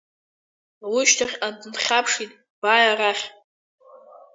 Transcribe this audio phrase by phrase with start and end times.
[0.93, 3.25] Лышьҭахьҟа дынхьаԥшит, бааи, арахь!